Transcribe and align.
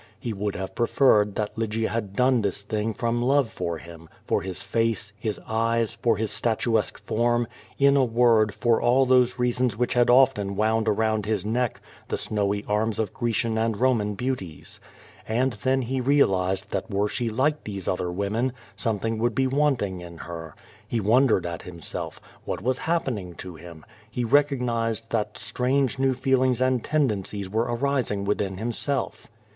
He 0.19 0.33
would 0.33 0.55
have 0.55 0.73
preferred 0.73 1.35
that 1.35 1.55
Lygia 1.55 1.89
had 1.89 2.13
done 2.15 2.41
this 2.41 2.63
thing 2.63 2.91
from 2.95 3.21
h)ve 3.21 3.47
for 3.49 3.77
him, 3.77 4.09
for 4.25 4.41
his 4.41 4.63
face, 4.63 5.13
his 5.19 5.37
eyes, 5.47 5.93
for 6.01 6.17
his 6.17 6.31
statuesque 6.31 6.97
form— 7.05 7.47
iu 7.77 7.89
a 8.01 8.07
word^ 8.07 8.51
for 8.51 8.81
all 8.81 9.05
those 9.05 9.37
reasons 9.37 9.77
which 9.77 9.93
had 9.93 10.07
202 10.07 10.11
Q^O 10.11 10.17
VADIS. 10.17 10.31
often 10.49 10.55
wound 10.55 10.87
around 10.87 11.25
his 11.27 11.45
neck 11.45 11.81
the 12.07 12.17
snowy 12.17 12.65
arms 12.67 12.97
of 12.97 13.13
Grecian 13.13 13.59
and 13.59 13.75
Konian 13.77 14.17
beauties. 14.17 14.79
And 15.27 15.53
then 15.53 15.83
he 15.83 16.01
reahzed 16.01 16.69
tliat 16.69 16.89
were 16.89 17.07
she 17.07 17.29
like 17.29 17.63
these 17.63 17.85
otlier 17.85 18.11
women, 18.11 18.53
something 18.75 19.19
would 19.19 19.35
be 19.35 19.45
wanting 19.45 19.99
in 20.01 20.17
her. 20.17 20.55
He 20.87 20.99
wondered 20.99 21.45
at 21.45 21.61
himself. 21.61 22.19
What 22.43 22.63
was 22.63 22.79
happening 22.89 23.35
to 23.35 23.53
him? 23.53 23.85
He 24.09 24.23
recognized 24.23 25.11
that 25.11 25.37
strange, 25.37 25.99
new 25.99 26.15
feelings 26.15 26.59
and 26.59 26.83
tendencies 26.83 27.47
were 27.47 27.71
arising 27.71 28.23
within 28.25 28.57
himself. 28.57 29.27